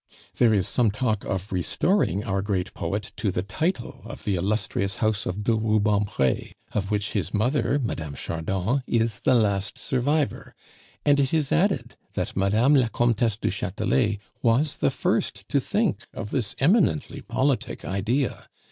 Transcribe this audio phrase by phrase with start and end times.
[0.37, 4.95] "There is some talk of restoring our great poet to the title of the illustrious
[4.95, 10.55] house of de Rubempre, of which his mother, Madame Chardon, is the last survivor,
[11.05, 12.73] and it is added that Mme.
[12.77, 18.49] la Comtesse du Chatelet was the first to think of this eminently politic idea.